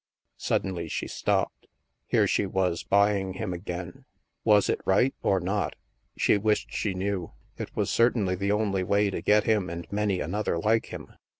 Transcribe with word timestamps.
Suddenly 0.39 0.87
she 0.87 1.07
stopped. 1.07 1.67
Here 2.07 2.25
she 2.25 2.47
was 2.47 2.81
buying 2.81 3.33
him 3.33 3.53
again. 3.53 4.05
Was 4.43 4.67
it 4.67 4.81
right, 4.83 5.13
or 5.21 5.39
not? 5.39 5.75
She 6.17 6.39
wished 6.39 6.73
she 6.73 6.95
knew. 6.95 7.33
It 7.59 7.75
was 7.75 7.91
certainly 7.91 8.33
the 8.33 8.51
only 8.51 8.83
way 8.83 9.11
to 9.11 9.21
get 9.21 9.43
him 9.43 9.69
and 9.69 9.85
many 9.91 10.19
another 10.19 10.57
like 10.57 10.87
him. 10.87 11.13